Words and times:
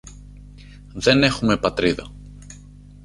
Δεν 0.93 1.23
έχουμε 1.23 1.57
Πατρίδα! 1.57 2.11